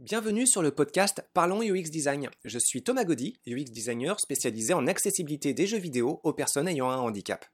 [0.00, 2.28] Bienvenue sur le podcast Parlons UX Design.
[2.44, 6.90] Je suis Thomas Gaudy, UX designer spécialisé en accessibilité des jeux vidéo aux personnes ayant
[6.90, 7.44] un handicap.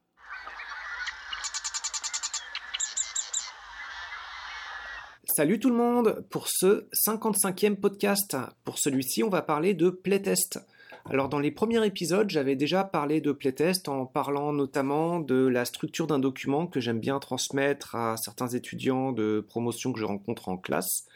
[5.25, 8.35] Salut tout le monde pour ce 55e podcast.
[8.65, 10.61] Pour celui-ci, on va parler de playtest.
[11.05, 15.65] Alors dans les premiers épisodes, j'avais déjà parlé de playtest en parlant notamment de la
[15.67, 20.49] structure d'un document que j'aime bien transmettre à certains étudiants de promotion que je rencontre
[20.49, 21.07] en classe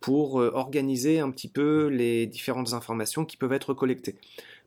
[0.00, 4.16] pour euh, organiser un petit peu les différentes informations qui peuvent être collectées.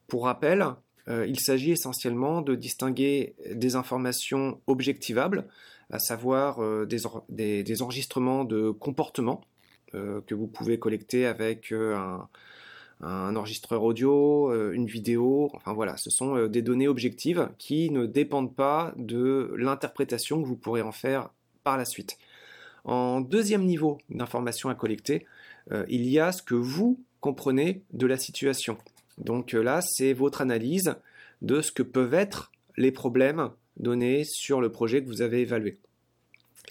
[0.07, 0.65] Pour rappel,
[1.07, 5.45] euh, il s'agit essentiellement de distinguer des informations objectivables,
[5.89, 9.41] à savoir euh, des, enregistrements de comportement
[9.93, 12.29] que vous pouvez collecter avec un,
[13.01, 18.55] un, enregistreur audio, une vidéo, enfin voilà, ce sont des données objectives qui ne dépendent
[18.55, 21.29] pas de l'interprétation que vous pourrez en faire
[21.65, 22.17] par la suite.
[22.83, 25.25] En deuxième niveau d'information à collecter,
[25.71, 28.77] euh, il y a ce que vous comprenez de la situation.
[29.17, 30.95] Donc euh, là, c'est votre analyse
[31.41, 35.77] de ce que peuvent être les problèmes donnés sur le projet que vous avez évalué.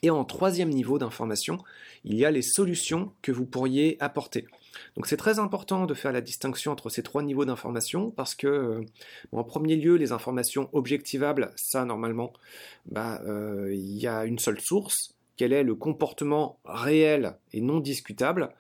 [0.03, 1.59] Et en troisième niveau d'information,
[2.05, 4.47] il y a les solutions que vous pourriez apporter.
[4.97, 8.47] Donc c'est très important de faire la distinction entre ces trois niveaux d'information parce que,
[8.47, 8.85] euh,
[9.33, 12.33] en premier lieu, les informations objectivables, ça normalement,
[12.87, 13.21] bah,
[13.69, 18.51] il y a une seule source, quel est le comportement réel et non discutable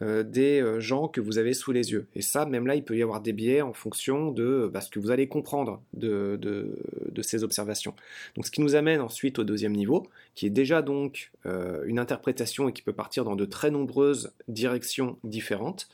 [0.00, 2.06] euh, des euh, gens que vous avez sous les yeux.
[2.14, 4.88] Et ça, même là, il peut y avoir des biais en fonction de bah, ce
[4.88, 7.94] que vous allez comprendre de, de, ces observations.
[8.36, 10.06] Donc ce qui nous amène ensuite au deuxième niveau,
[10.40, 14.32] qui est déjà donc euh, une interprétation et qui peut partir dans de très nombreuses
[14.48, 15.90] directions différentes.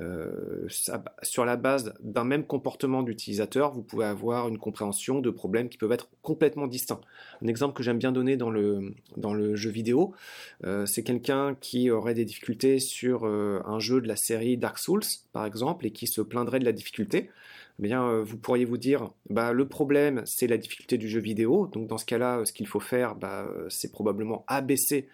[0.00, 0.66] Euh,
[1.22, 5.78] sur la base d'un même comportement d'utilisateur, vous pouvez avoir une compréhension de problèmes qui
[5.78, 7.02] peuvent être complètement distincts.
[7.40, 10.12] Un exemple que j'aime bien donner dans le, jeu vidéo,
[10.64, 15.04] euh, c'est quelqu'un qui aurait des difficultés sur un jeu de la série Dark Souls,
[15.32, 17.30] par exemple, et qui se plaindrait de la difficulté.
[17.80, 21.20] Eh bien, euh, vous pourriez vous dire, bah, le problème, c'est la difficulté du jeu
[21.20, 21.66] vidéo.
[21.66, 25.08] Donc, dans ce cas-là, ce qu'il faut faire, bah, c'est probablement abaisser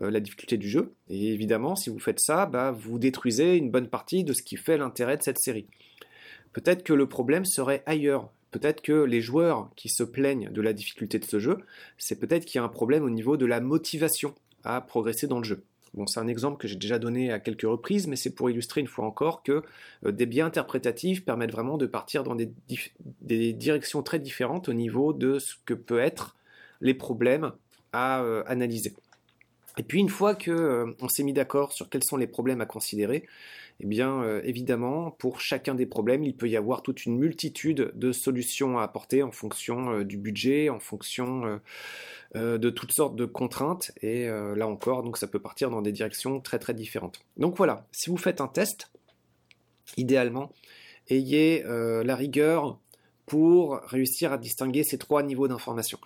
[0.00, 0.92] euh, la difficulté du jeu.
[1.08, 4.56] Et évidemment, si vous faites ça, bah, vous détruisez une bonne partie de ce qui
[4.56, 5.66] fait l'intérêt de cette série.
[6.52, 8.30] Peut-être que le problème serait ailleurs.
[8.52, 11.58] Peut-être que les joueurs qui se plaignent de la difficulté de ce jeu,
[11.98, 14.32] c'est peut-être qu'il y a un problème au niveau de la motivation
[14.62, 15.64] à progresser dans le jeu.
[15.94, 18.80] Bon, c'est un exemple que j'ai déjà donné à quelques reprises, mais c'est pour illustrer
[18.80, 19.62] une fois encore que
[20.04, 22.52] euh, des biais interprétatifs permettent vraiment de partir dans des,
[23.52, 26.36] directions très différentes au niveau de ce que peut être
[26.80, 27.52] les problèmes
[27.92, 28.94] à euh, analyser.
[29.76, 32.60] Et puis une fois que euh, on s'est mis d'accord sur quels sont les problèmes
[32.60, 33.26] à considérer,
[33.80, 38.12] eh bien évidemment pour chacun des problèmes, il peut y avoir toute une multitude de
[38.12, 41.60] solutions à apporter en fonction du budget, en fonction
[42.36, 45.82] euh, de toutes sortes de contraintes et euh, là encore donc ça peut partir dans
[45.82, 47.20] des directions très très différentes.
[47.36, 48.90] Donc voilà, si vous faites un test,
[49.96, 50.50] idéalement
[51.08, 52.80] ayez euh, la rigueur
[53.24, 55.98] pour réussir à distinguer ces trois niveaux d'information.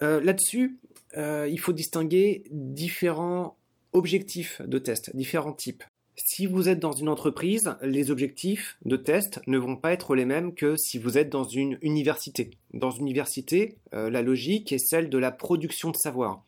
[0.00, 0.78] Là-dessus,
[1.16, 3.56] il faut distinguer différents
[3.92, 5.84] objectifs de test, différents types.
[6.24, 10.24] Si vous êtes dans une entreprise, les objectifs de test ne vont pas être les
[10.24, 12.50] mêmes que si vous êtes dans une université.
[12.74, 16.42] Dans une université, euh, la logique est celle de la production de savoir.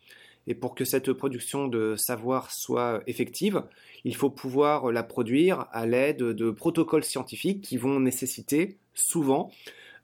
[0.45, 3.63] Et pour que cette production de savoir soit effective,
[4.03, 9.51] il faut pouvoir la produire à l'aide de protocoles scientifiques qui vont nécessiter souvent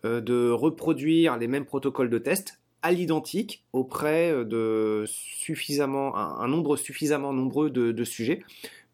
[0.06, 6.78] euh, de reproduire les mêmes protocoles de test à l'identique auprès de suffisamment un, nombre
[6.78, 8.44] suffisamment nombreux de sujets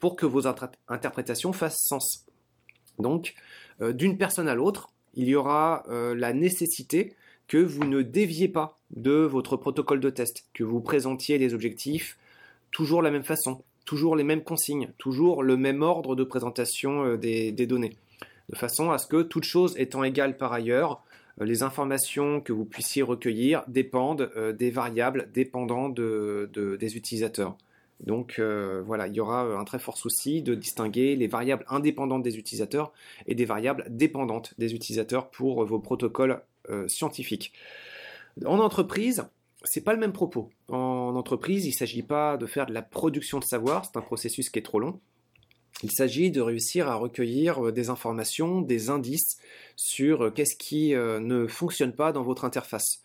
[0.03, 0.47] pour que vos
[0.90, 2.25] interprétations fassent sens.
[3.00, 3.36] Donc,
[3.80, 7.16] euh, d'une personne à l'autre, il y aura euh, la nécessité
[7.47, 12.18] que vous ne déviez pas de votre protocole de test, que vous présentiez les objectifs
[12.72, 17.18] toujours la même façon, toujours les mêmes consignes, toujours le même ordre de présentation euh,
[17.18, 17.96] des, données,
[18.50, 21.02] de façon à ce que toute chose étant égale par ailleurs,
[21.40, 27.56] les informations que vous puissiez recueillir dépendent des variables dépendant des utilisateurs.
[27.99, 32.23] Donc euh, voilà, il y aura un très fort souci de distinguer les variables indépendantes
[32.23, 32.91] des utilisateurs
[33.28, 37.53] et des variables dépendantes des utilisateurs pour vos protocoles euh, scientifiques.
[38.45, 39.25] En entreprise,
[39.63, 40.49] c'est pas le même propos.
[40.69, 44.01] En entreprise, il ne s'agit pas de faire de la production de savoir, c'est un
[44.01, 44.99] processus qui est trop long.
[45.81, 49.37] Il s'agit de réussir à recueillir euh, des informations, des indices
[49.75, 53.01] sur qu'est-ce qui ne fonctionne pas dans votre interface.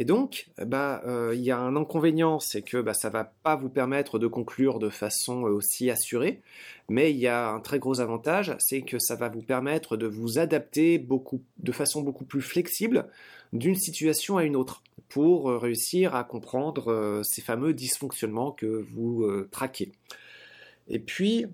[0.00, 3.56] Et donc, bah, euh, il y a un inconvénient, c'est que bah, ça va pas
[3.56, 6.40] vous permettre de conclure de façon euh, aussi assurée,
[6.88, 10.06] mais il y a un très gros avantage, c'est que ça va vous permettre de
[10.06, 13.08] vous adapter beaucoup, de façon beaucoup plus flexible
[13.52, 19.28] d'une situation à une autre pour euh, réussir à comprendre ces fameux dysfonctionnements que vous
[19.50, 19.90] traquez.
[20.86, 21.46] Et puis,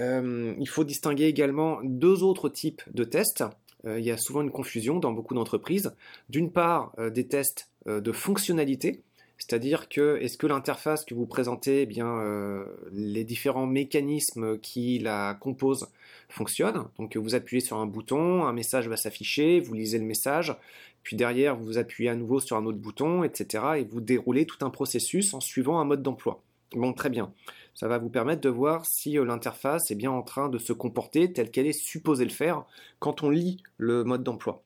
[0.00, 3.44] il faut distinguer également deux autres types de tests.
[3.84, 5.92] Il y a souvent une confusion dans beaucoup d'entreprises.
[6.28, 9.02] D'une part, des tests de fonctionnalité,
[9.42, 15.00] c'est-à-dire que est-ce que l'interface que vous présentez, eh bien, euh, les différents mécanismes qui
[15.00, 15.88] la composent
[16.28, 16.84] fonctionnent.
[16.96, 20.56] Donc vous appuyez sur un bouton, un message va s'afficher, vous lisez le message,
[21.02, 23.64] puis derrière vous appuyez à nouveau sur un autre bouton, etc.
[23.78, 26.40] Et vous déroulez tout un processus en suivant un mode d'emploi.
[26.76, 27.32] Bon, très bien.
[27.74, 30.72] Ça va vous permettre de voir si euh, l'interface est bien en train de se
[30.72, 32.64] comporter telle qu'elle est supposée le faire
[32.98, 34.62] quand on lit le mode d'emploi.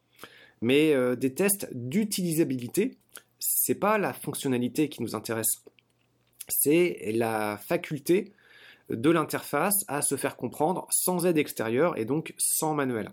[0.61, 2.97] Mais euh, des tests d'utilisabilité,
[3.39, 5.63] c'est pas la fonctionnalité qui nous intéresse,
[6.49, 8.33] c'est la faculté
[8.91, 13.11] de l'interface à se faire comprendre sans aide extérieure et donc sans manuel.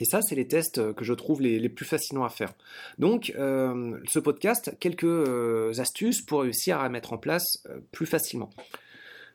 [0.00, 2.52] Et ça, c'est les tests que je trouve les, plus fascinants à faire.
[2.98, 7.62] Donc, euh, ce podcast, quelques astuces pour réussir à mettre en place
[7.92, 8.50] plus facilement.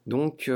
[0.08, 0.50] Donc,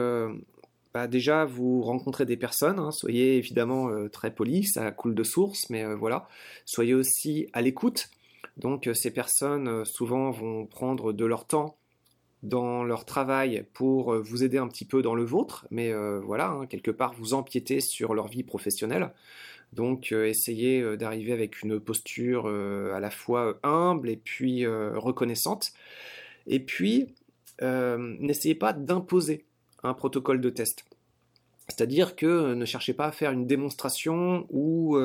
[0.94, 5.70] bah, déjà, vous rencontrez des personnes, hein, soyez évidemment très poli, ça coule de source,
[5.70, 6.28] mais voilà.
[6.66, 8.10] Soyez aussi à l'écoute.
[8.58, 11.78] Donc euh, ces personnes euh, souvent vont prendre de leur temps
[12.44, 16.50] dans leur travail pour euh, vous aider un petit peu dans le vôtre, mais voilà,
[16.50, 19.12] hein, quelque part vous empiétez sur leur vie professionnelle.
[19.72, 25.72] Donc essayez d'arriver avec une posture à la fois humble et puis reconnaissante.
[26.46, 27.08] Et puis,
[27.62, 29.46] n'essayez pas d'imposer
[29.84, 30.86] un protocole de test.
[31.70, 34.98] C'est-à-dire que ne cherchez pas à faire une démonstration ou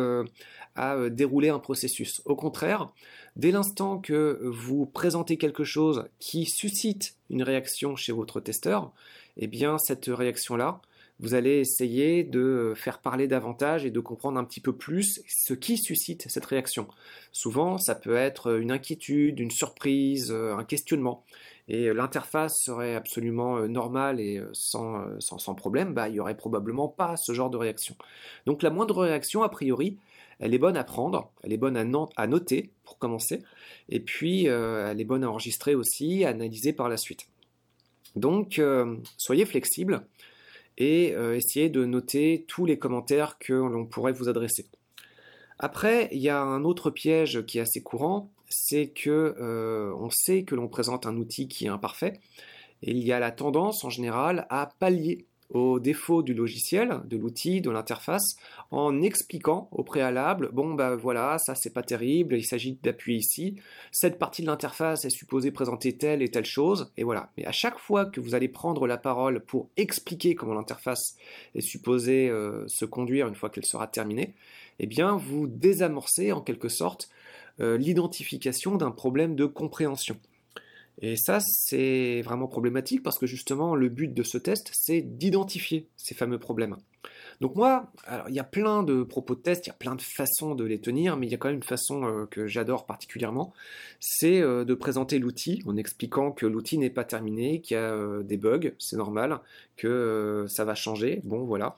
[0.75, 2.21] à dérouler un processus.
[2.25, 2.93] Au contraire,
[3.39, 8.93] Dès l'instant que vous présentez quelque chose qui suscite une réaction chez votre testeur,
[9.37, 10.83] eh bien cette réaction-là,
[11.21, 15.55] vous allez essayer de faire parler davantage et de comprendre un petit peu plus ce
[15.55, 16.89] qui suscite cette réaction.
[17.31, 21.25] Souvent, ça peut être une inquiétude, une surprise, un questionnement.
[21.69, 27.17] Et l'interface serait absolument normale et sans, sans, problème, bah, il n'y aurait probablement pas
[27.17, 27.95] ce genre de réaction.
[28.47, 29.99] Donc la moindre réaction, a priori,
[30.39, 33.43] elle est bonne à prendre, elle est bonne à, noter pour commencer,
[33.89, 37.27] et puis euh, elle est bonne à enregistrer aussi, à analyser par la suite.
[38.17, 40.07] Donc euh, soyez flexible
[40.77, 44.67] et euh, essayez de noter tous les commentaires que l'on pourrait vous adresser.
[45.59, 49.35] Après, il y a un autre piège qui est assez courant, c'est que
[49.99, 52.21] on sait que l'on présente un outil qui est imparfait,
[52.83, 57.17] et il y a la tendance en général à pallier aux défauts du logiciel, de
[57.17, 58.37] l'outil, de l'interface,
[58.71, 63.57] en expliquant au préalable, bon ben voilà, ça c'est pas terrible, il s'agit d'appuyer ici,
[63.91, 67.33] cette partie de l'interface est supposée présenter telle et telle chose, et voilà.
[67.37, 71.17] Mais à chaque fois que vous allez prendre la parole pour expliquer comment l'interface
[71.55, 74.35] est supposée euh, se conduire une fois qu'elle sera terminée,
[74.81, 77.18] eh bien vous désamorcez en quelque sorte euh,
[77.59, 80.17] l'identification d'un problème de compréhension.
[81.01, 85.89] Et ça, c'est vraiment problématique parce que justement, le but de ce test, c'est d'identifier
[85.97, 86.77] ces fameux problèmes.
[87.41, 87.93] Donc moi,
[88.29, 90.65] il y a plein de propos de test, il y a plein de façons de
[90.65, 93.53] les tenir, mais il y a quand même une façon euh, que j'adore particulièrement,
[94.01, 97.93] c'est euh, de présenter l'outil en expliquant que l'outil n'est pas terminé, qu'il y a
[97.93, 99.39] euh, des bugs, c'est normal,
[99.77, 101.77] que ça va changer, bon voilà,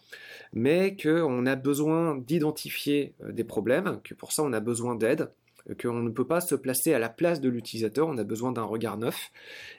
[0.55, 5.31] mais qu'on a besoin d'identifier des problèmes, que pour ça on a besoin d'aide,
[5.75, 8.65] qu'on ne peut pas se placer à la place de l'utilisateur, on a besoin d'un
[8.65, 9.31] regard neuf.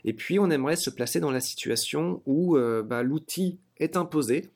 [0.05, 4.49] Et puis on aimerait se placer dans la situation où euh, bah, l'outil est imposé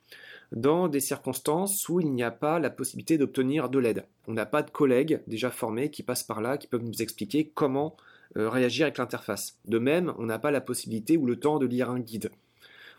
[0.51, 4.05] dans des circonstances où il n'y a pas la possibilité d'obtenir de l'aide.
[4.27, 7.51] On n'a pas de collègues déjà formés qui passent par là, qui peuvent nous expliquer
[7.53, 7.97] comment
[8.37, 9.57] euh, réagir avec l'interface.
[9.65, 12.31] De même, on n'a pas la possibilité ou le temps de lire un guide.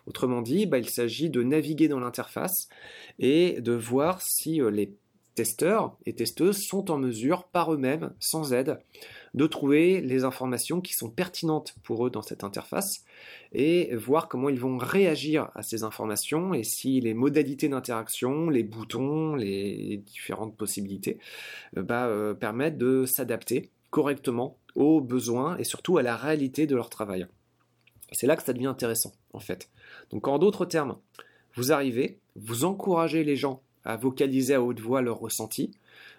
[0.06, 2.68] Autrement dit, bah, il s'agit de naviguer dans l'interface
[3.18, 4.92] et de voir si euh, les
[5.36, 8.80] testeurs et testeuses sont en mesure, par eux-mêmes, sans aide,
[9.34, 13.04] de trouver les informations qui sont pertinentes pour eux dans cette interface
[13.52, 18.64] et voir comment ils vont réagir à ces informations et si les modalités d'interaction, les
[18.64, 21.18] boutons, les différentes possibilités
[21.76, 26.74] euh, bah, euh, permettent de s'adapter correctement aux besoins et surtout à la réalité de
[26.74, 27.26] leur travail.
[28.12, 29.68] C'est là que ça devient intéressant en fait.
[30.10, 30.96] Donc en d'autres termes,
[31.54, 35.70] vous arrivez, vous encouragez les gens à vocaliser à haute voix leurs ressentis,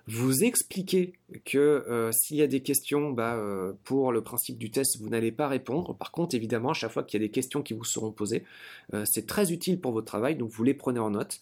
[0.07, 4.71] vous expliquez que euh, s'il y a des questions, bah, euh, pour le principe du
[4.71, 5.93] test, vous n'allez pas répondre.
[5.95, 8.45] Par contre, évidemment, à chaque fois qu'il y a des questions qui vous seront posées,
[8.93, 11.41] euh, c'est très utile pour votre travail, donc vous les prenez en note.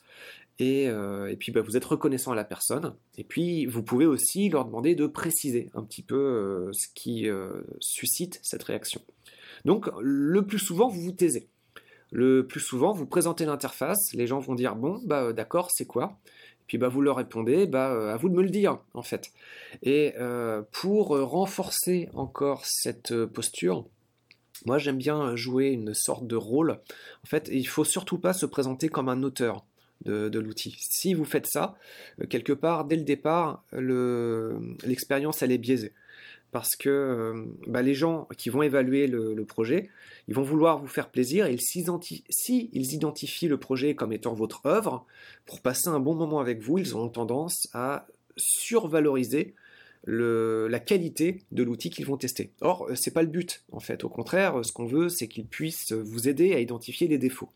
[0.57, 0.89] Et,
[1.37, 2.95] puis bah, vous êtes reconnaissant à la personne.
[3.17, 7.27] Et puis vous pouvez aussi leur demander de préciser un petit peu ce qui
[7.81, 9.01] suscite cette réaction.
[9.65, 11.49] Donc le plus souvent, vous vous taisez.
[12.15, 15.83] Le plus souvent, vous présentez l'interface, les gens vont dire bon, bah euh, d'accord, c'est
[15.83, 16.17] quoi?
[16.65, 19.33] Puis bah, vous leur répondez, bah, euh, à vous de me le dire, en fait.
[19.83, 23.85] Et euh, pour renforcer encore cette posture,
[24.65, 26.79] Moi, j'aime bien jouer une sorte de rôle.
[27.25, 29.65] En fait, il faut surtout pas se présenter comme un auteur
[30.05, 30.77] de, l'outil.
[30.79, 31.75] Si vous faites ça,
[32.29, 35.93] quelque part, dès le départ, l'expérience, elle est biaisée.
[36.55, 39.89] Parce que euh, bah, les gens qui vont évaluer le, projet,
[40.29, 44.65] ils vont vouloir vous faire plaisir et si ils identifient le projet comme étant votre
[44.65, 45.05] œuvre,
[45.45, 48.07] pour passer un bon moment avec vous, ils ont tendance à
[48.37, 49.53] survaloriser
[50.07, 52.53] la qualité de l'outil qu'ils vont tester.
[52.61, 54.05] Or, euh, c'est pas le but, en fait.
[54.05, 57.49] Au contraire, ce qu'on veut, c'est qu'ils puissent vous aider à identifier les défauts.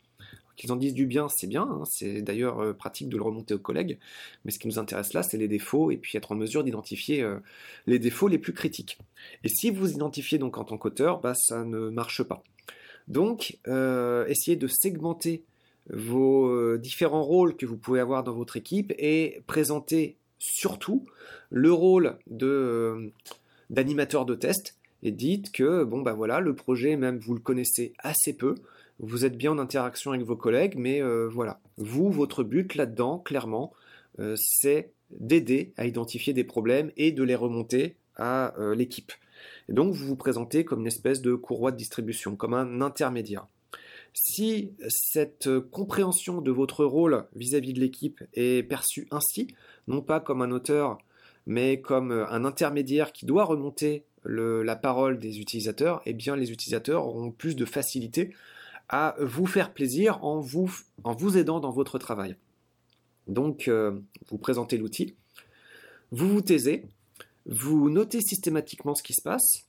[0.59, 1.83] Qu'ils en disent du bien, c'est bien, hein.
[1.89, 3.97] c'est d'ailleurs euh, pratique de le remonter aux collègues,
[4.43, 7.23] mais ce qui nous intéresse là, c'est les défauts et puis être en mesure d'identifier
[7.23, 7.39] euh,
[7.87, 8.97] les défauts les plus critiques.
[9.45, 12.43] Et si vous identifiez donc en tant qu'auteur, bah, ça ne marche pas.
[13.07, 15.43] Donc, essayez de segmenter
[15.89, 21.05] vos différents rôles que vous pouvez avoir dans votre équipe et présenter surtout
[21.49, 23.09] le rôle de euh,
[23.69, 27.93] d'animateur de test et dites que bon bah voilà le projet même vous le connaissez
[27.99, 28.55] assez peu
[28.99, 31.59] vous êtes bien en interaction avec vos collègues mais euh, voilà.
[31.77, 33.73] Vous votre but là-dedans clairement
[34.19, 39.13] euh, c'est d'aider à identifier des problèmes et de les remonter à l'équipe.
[39.69, 43.47] Et donc vous vous présentez comme une espèce de courroie de distribution comme un intermédiaire.
[44.13, 49.47] Si cette compréhension de votre rôle vis-à-vis de l'équipe est perçue ainsi,
[49.87, 50.97] non pas comme un auteur,
[51.45, 57.07] mais comme un intermédiaire qui doit remonter la parole des utilisateurs, eh bien les utilisateurs
[57.07, 58.33] auront plus de facilité
[58.89, 60.71] à vous faire plaisir en vous,
[61.03, 62.35] en vous aidant dans votre travail.
[63.27, 65.15] Donc, euh, vous présentez l'outil,
[66.11, 66.85] vous vous taisez,
[67.45, 69.65] vous notez systématiquement ce qui se passe,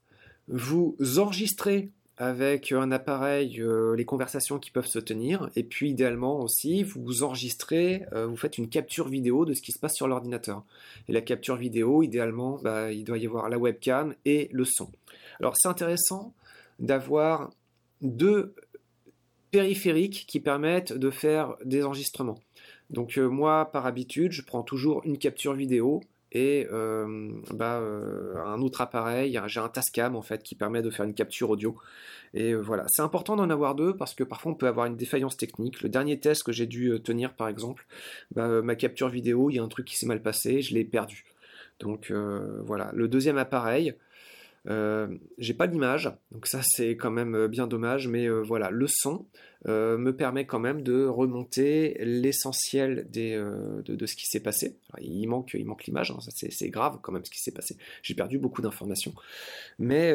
[0.49, 6.41] vous enregistrez avec un appareil euh, les conversations qui peuvent se tenir et puis idéalement
[6.41, 10.07] aussi vous enregistrez, euh, vous faites une capture vidéo de ce qui se passe sur
[10.07, 10.63] l'ordinateur.
[11.09, 14.91] Et la capture vidéo, idéalement, bah, il doit y avoir la webcam et le son.
[15.39, 16.35] Alors c'est intéressant
[16.79, 17.51] d'avoir
[18.03, 18.55] deux
[19.51, 22.39] périphériques qui permettent de faire des enregistrements.
[22.91, 26.03] Donc euh, moi, par habitude, je prends toujours une capture vidéo
[26.33, 30.91] et euh, bah, euh, un autre appareil, j'ai un Tascam en fait qui permet de
[30.91, 31.77] faire une capture audio.
[32.35, 35.37] Et voilà, c'est important d'en avoir deux parce que parfois on peut avoir une défaillance
[35.37, 35.83] technique.
[35.83, 37.87] Le dernier test que j'ai dû tenir par exemple,
[38.33, 40.85] bah, ma capture vidéo, il y a un truc qui s'est mal passé, je l'ai
[40.85, 41.25] perdu.
[41.81, 43.95] Donc voilà, le deuxième appareil,
[44.69, 48.71] euh, j'ai pas d'image, donc ça c'est quand même euh, bien dommage, mais euh, voilà,
[48.71, 49.27] le son
[49.67, 54.79] me permet quand même de remonter l'essentiel de, de, ce qui s'est passé.
[55.03, 57.77] il manque, il manque l'image, hein, c'est grave quand même ce qui s'est passé.
[58.03, 59.13] J'ai perdu beaucoup d'informations,
[59.79, 60.15] mais,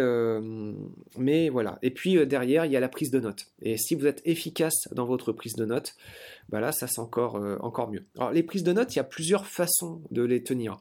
[1.20, 1.78] mais voilà.
[1.84, 3.52] Et puis derrière, il y a la prise de notes.
[3.62, 5.94] Et si vous êtes efficace dans votre prise de notes,
[6.50, 8.04] bah là, ça c'est encore, encore mieux.
[8.18, 10.80] Alors les prises de notes, il y a plusieurs façons de les tenir.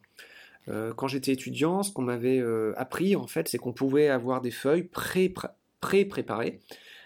[0.69, 4.41] Euh, quand j'étais étudiant, ce qu'on m'avait euh, appris, en fait, c'est qu'on pouvait avoir
[4.41, 6.61] des feuilles pré-préparées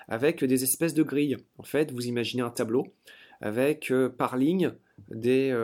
[0.08, 1.36] avec des espèces de grilles.
[1.58, 2.86] En fait, vous imaginez un tableau
[3.40, 4.72] avec euh, par ligne
[5.10, 5.54] des,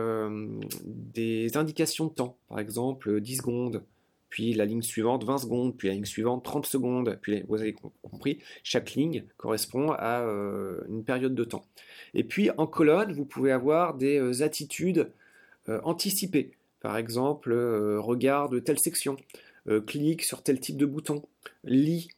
[0.85, 2.37] des indications de temps.
[2.49, 3.83] Par exemple, 10 secondes,
[4.29, 7.75] puis la ligne suivante 20 secondes, puis la ligne suivante 30 secondes, puis vous avez
[8.03, 10.21] compris, chaque ligne correspond à
[10.89, 11.65] une période de temps.
[12.15, 15.11] Et puis en colonne, vous pouvez avoir des attitudes
[15.67, 16.53] anticipées.
[16.85, 19.17] Par exemple, euh, regarde telle section,
[19.69, 21.23] euh, clique sur tel type de bouton,
[21.64, 22.09] lis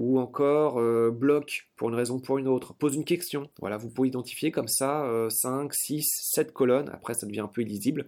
[0.00, 3.48] ou encore euh, bloque pour une raison ou pour une autre, pose une question.
[3.60, 6.02] Voilà, vous pouvez identifier comme ça 5, 6,
[6.34, 8.06] 7 colonnes, après ça devient un peu illisible,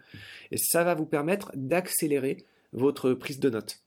[0.51, 2.39] et ça va vous permettre d'accélérer
[2.73, 3.79] votre prise de notes.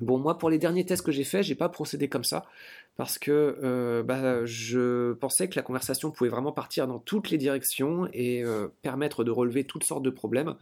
[0.00, 2.46] Bon, moi, pour les derniers tests que j'ai faits, j'ai pas procédé comme ça
[2.96, 8.08] parce que bah, je pensais que la conversation pouvait vraiment partir dans toutes les directions
[8.12, 8.44] et
[8.82, 10.54] permettre de relever toutes sortes de problèmes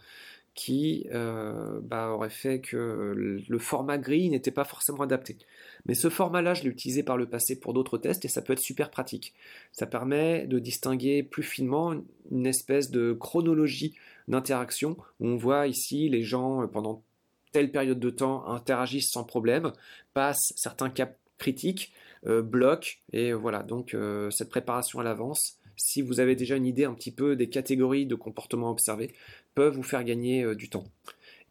[0.57, 3.15] qui euh, bah, aurait fait que
[3.47, 5.37] le format gris n'était pas forcément adapté.
[5.85, 8.55] Mais ce format-là, je l'ai utilisé par le passé pour d'autres tests et ça peut
[8.55, 9.35] être super pratique.
[9.71, 11.95] Ça permet de distinguer plus finement
[12.31, 13.95] une espèce de chronologie
[14.29, 17.03] d'interaction où on voit ici les gens euh, pendant
[17.53, 19.73] telle période de temps interagissent sans problème,
[20.15, 21.93] passent certains cas critiques,
[22.27, 23.63] euh, bloquent et voilà.
[23.63, 23.95] Donc
[24.31, 28.07] cette préparation à l'avance si vous avez déjà une idée un petit peu des catégories
[28.07, 29.13] de comportements observés,
[29.55, 30.85] peuvent vous faire gagner euh, du temps.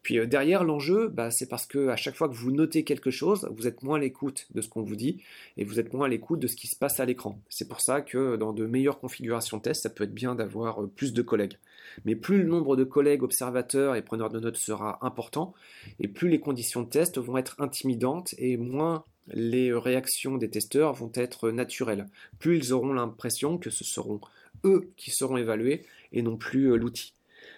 [0.06, 3.10] Puis euh, derrière l'enjeu, bah, c'est parce que à chaque fois que vous notez quelque
[3.10, 5.24] chose, vous êtes moins à l'écoute de ce qu'on vous dit
[5.58, 7.42] et vous êtes moins à l'écoute de ce qui se passe à l'écran.
[7.50, 10.84] C'est pour ça que dans de meilleures configurations de test, ça peut être bien d'avoir
[10.84, 11.58] euh, plus de collègues.
[12.06, 15.56] Mais plus le nombre de collègues observateurs et preneurs de notes sera important,
[16.00, 20.94] et plus les conditions de test vont être intimidantes et moins les réactions des testeurs
[20.94, 22.08] vont être naturelles.
[22.40, 24.22] Plus ils auront l'impression que ce seront
[24.64, 27.14] eux qui seront évalués et non plus l'outil.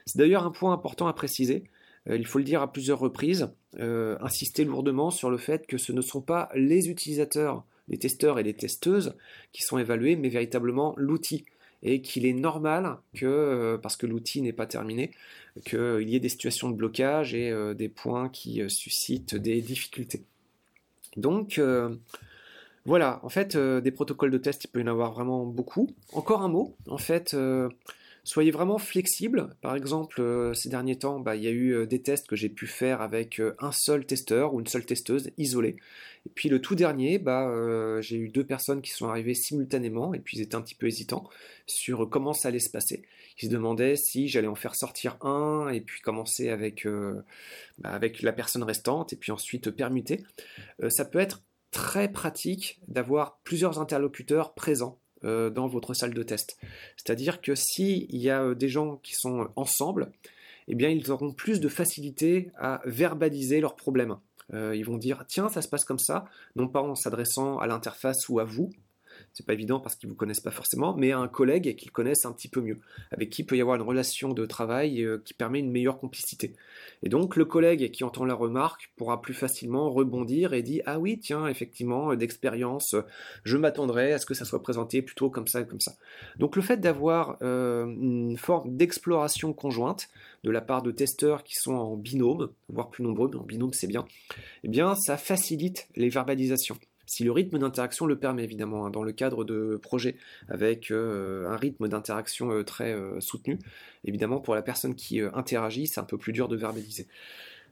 [0.06, 1.66] C'est d'ailleurs un point important à préciser.
[2.10, 5.78] Euh, il faut le dire à plusieurs reprises, euh, insister lourdement sur le fait que
[5.78, 9.16] ce ne sont pas les utilisateurs les testeurs et les testeuses
[9.54, 11.46] qui sont évalués, mais véritablement l'outil.
[11.84, 15.12] Et qu'il est normal que, parce que l'outil n'est pas terminé,
[15.66, 20.26] qu'il y ait des situations de blocage et des points qui suscitent des difficultés.
[21.18, 21.62] Donc,
[22.86, 25.90] voilà, en fait, des protocoles de test, il peut y en avoir vraiment beaucoup.
[26.14, 27.36] Encore un mot, en fait,
[28.28, 29.56] Soyez vraiment flexible.
[29.62, 32.36] Par exemple, euh, ces derniers temps, bah, il y a eu euh, des tests que
[32.36, 35.78] j'ai pu faire avec euh, un seul testeur ou une seule testeuse isolée.
[36.26, 37.50] Et puis le tout dernier, bah,
[38.02, 40.88] j'ai eu deux personnes qui sont arrivées simultanément et puis ils étaient un petit peu
[40.88, 41.30] hésitants
[41.68, 43.04] sur comment ça allait se passer.
[43.42, 46.86] Ils se demandaient si j'allais en faire sortir un et puis commencer avec,
[47.78, 50.26] bah, avec la personne restante et puis ensuite permuter.
[50.90, 56.58] ça peut être très pratique d'avoir plusieurs interlocuteurs présents euh, dans votre salle de test.
[56.96, 60.12] C'est-à-dire que s'il y a euh, des gens qui sont ensemble,
[60.68, 64.18] eh bien ils auront plus de facilité à verbaliser leurs problèmes.
[64.54, 67.68] Euh, ils vont dire tiens ça se passe comme ça, non pas en s'adressant à
[67.68, 68.70] l'interface ou à vous,
[69.34, 72.32] c'est pas évident parce qu'ils vous connaissent pas forcément, mais un collègue qu'ils connaissent un
[72.32, 72.80] petit peu mieux,
[73.12, 76.54] avec qui peut y avoir une relation de travail euh, qui permet une meilleure complicité.
[77.04, 81.00] Et donc le collègue qui entend la remarque pourra plus facilement rebondir et dire ah
[81.00, 82.96] oui tiens effectivement d'expérience
[83.44, 85.94] je m'attendrais à ce que ça soit présenté plutôt comme ça comme ça.
[86.38, 90.10] Donc le fait d'avoir euh, une forme d'exploration conjointe
[90.44, 93.74] de la part de testeurs qui sont en binôme, voire plus nombreux, mais en binôme
[93.74, 94.06] c'est bien,
[94.64, 99.02] eh bien ça facilite les verbalisations si le rythme d'interaction le permet évidemment, hein, dans
[99.02, 100.18] le cadre de projets
[100.50, 103.58] avec euh, un rythme d'interaction euh, très euh, soutenu.
[104.04, 107.08] Évidemment, pour la personne qui interagit, c'est un peu plus dur de verbaliser.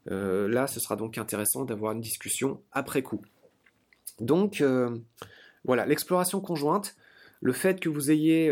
[0.08, 3.22] là, ce sera donc intéressant d'avoir une discussion après coup.
[4.20, 4.64] Donc,
[5.64, 6.96] voilà, l'exploration conjointe,
[7.42, 8.52] le fait que vous ayez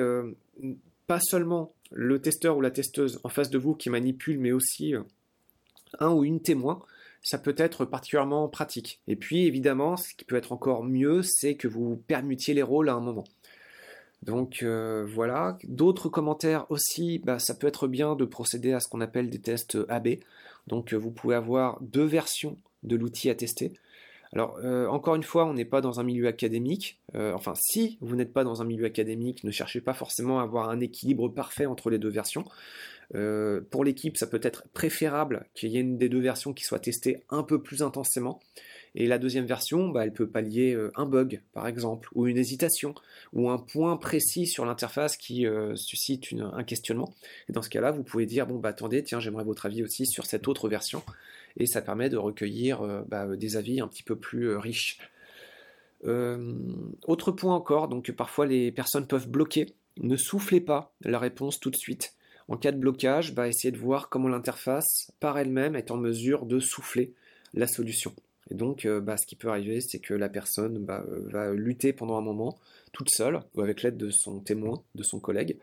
[1.08, 4.94] pas seulement le testeur ou la testeuse en face de vous qui manipule, mais aussi
[6.00, 6.82] un ou une témoin,
[7.24, 9.02] ça peut être particulièrement pratique.
[9.08, 12.90] Et puis évidemment, ce qui peut être encore mieux, c'est que vous permutiez les rôles
[12.90, 13.24] à un moment.
[14.22, 15.58] Donc euh, voilà.
[15.64, 19.40] D'autres commentaires aussi, bah, ça peut être bien de procéder à ce qu'on appelle des
[19.40, 20.20] tests AB.
[20.68, 23.74] Donc euh, vous pouvez avoir deux versions de l'outil à tester.
[24.34, 27.00] Alors, euh, encore une fois, on n'est pas dans un milieu académique.
[27.14, 30.70] enfin, si vous n'êtes pas dans un milieu académique, ne cherchez pas forcément à avoir
[30.70, 32.46] un équilibre parfait entre les deux versions.
[33.16, 36.64] Euh, pour l'équipe, ça peut être préférable qu'il y ait une des deux versions qui
[36.64, 38.40] soit testée un peu plus intensément.
[38.96, 42.38] Et la deuxième version, bah, elle peut pallier euh, un bug, par exemple, ou une
[42.38, 42.94] hésitation,
[43.34, 47.14] ou un point précis sur l'interface qui euh, suscite un questionnement.
[47.50, 50.06] Et dans ce cas-là, vous pouvez dire, bon, bah attendez, tiens, j'aimerais votre avis aussi
[50.06, 51.02] sur cette autre version.
[51.58, 54.98] Et ça permet de recueillir bah, des avis un petit peu plus riches.
[56.04, 59.68] autre point encore, donc parfois les personnes peuvent bloquer.
[59.98, 62.16] Ne soufflez pas la réponse tout de suite.
[62.48, 66.46] En cas de blocage, bah, essayez de voir comment l'interface par elle-même est en mesure
[66.46, 67.14] de souffler
[67.54, 68.14] la solution.
[68.52, 71.54] Et donc, euh, bah, ce qui peut arriver, c'est que la personne bah, euh, va
[71.54, 72.60] lutter pendant un moment
[72.92, 75.58] toute seule ou avec l'aide de son témoin, de son collègue.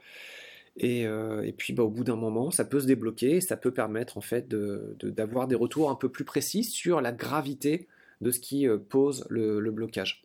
[0.76, 4.16] Et, euh, puis, au bout d'un moment, ça peut se débloquer et ça peut permettre
[4.18, 7.88] en fait d'avoir des retours un peu plus précis sur la gravité
[8.20, 10.24] de ce qui pose le blocage.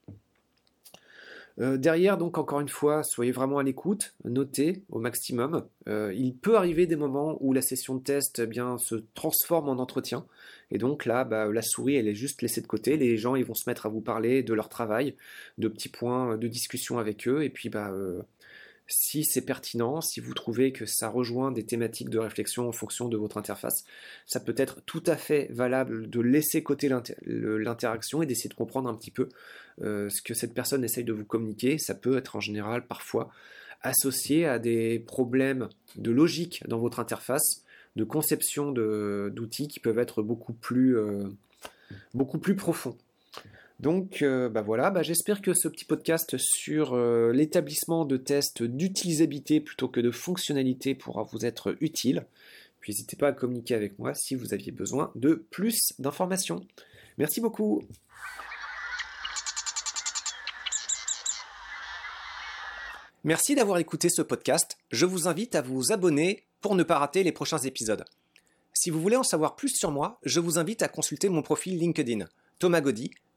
[1.62, 5.66] Euh, derrière, donc encore une fois, soyez vraiment à l'écoute, notez au maximum.
[5.88, 9.70] Euh, il peut arriver des moments où la session de test eh bien, se transforme
[9.70, 10.26] en entretien.
[10.72, 12.98] Et donc là, bah, la souris, elle est juste laissée de côté.
[12.98, 15.16] Les gens, ils vont se mettre à vous parler de leur travail,
[15.58, 17.44] de petits points de discussion avec eux.
[17.44, 18.22] Et puis, bah, euh,
[18.88, 23.08] si c'est pertinent, si vous trouvez que ça rejoint des thématiques de réflexion en fonction
[23.08, 23.86] de votre interface,
[24.26, 26.90] ça peut être tout à fait valable de laisser côté
[27.26, 29.30] l'interaction et d'essayer de comprendre un petit peu
[29.82, 31.78] euh, ce que cette personne essaye de vous communiquer.
[31.80, 33.32] Ça peut être en général parfois
[33.82, 37.64] associé à des problèmes de logique dans votre interface,
[37.96, 41.24] de conception d'outils qui peuvent être beaucoup plus, euh,
[42.14, 42.98] beaucoup plus profonds.
[43.80, 48.64] Donc euh, bah voilà, bah j'espère que ce petit podcast sur euh, l'établissement de tests
[48.64, 52.26] d'utilisabilité plutôt que de fonctionnalité pourra vous être utile.
[52.80, 56.66] Puis n'hésitez pas à communiquer avec moi si vous aviez besoin de plus d'informations.
[57.18, 57.82] Merci beaucoup.
[63.26, 64.78] Merci d'avoir écouté ce podcast.
[64.92, 68.06] Je vous invite à vous abonner pour ne pas rater les prochains épisodes.
[68.72, 71.78] Si vous voulez en savoir plus sur moi, je vous invite à consulter mon profil
[71.80, 72.26] LinkedIn,
[72.60, 73.10] Thomas Gaudy,